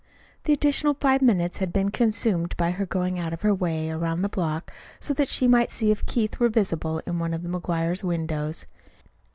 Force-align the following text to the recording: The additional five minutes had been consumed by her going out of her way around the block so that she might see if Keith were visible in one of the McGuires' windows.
The 0.45 0.53
additional 0.53 0.95
five 0.95 1.21
minutes 1.21 1.57
had 1.57 1.71
been 1.71 1.91
consumed 1.91 2.57
by 2.57 2.71
her 2.71 2.87
going 2.87 3.19
out 3.19 3.33
of 3.33 3.43
her 3.43 3.53
way 3.53 3.91
around 3.91 4.23
the 4.23 4.29
block 4.29 4.73
so 4.99 5.13
that 5.13 5.27
she 5.27 5.47
might 5.47 5.71
see 5.71 5.91
if 5.91 6.07
Keith 6.07 6.39
were 6.39 6.49
visible 6.49 7.03
in 7.05 7.19
one 7.19 7.35
of 7.35 7.43
the 7.43 7.49
McGuires' 7.49 8.01
windows. 8.03 8.65